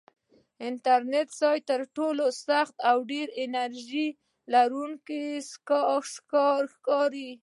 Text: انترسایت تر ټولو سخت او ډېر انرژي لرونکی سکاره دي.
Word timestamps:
انترسایت 0.67 1.63
تر 1.71 1.81
ټولو 1.95 2.25
سخت 2.47 2.75
او 2.89 2.97
ډېر 3.11 3.27
انرژي 3.43 4.07
لرونکی 4.53 5.25
سکاره 5.51 7.05
دي. 7.13 7.31